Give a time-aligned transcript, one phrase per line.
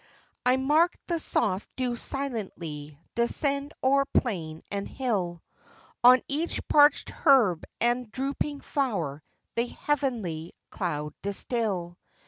[0.47, 5.43] I marked the soft dew silently descend o'er plain and hill,
[6.03, 9.21] On each parched herb and drooping flower
[9.53, 11.99] the heav¬ enly cloud distil.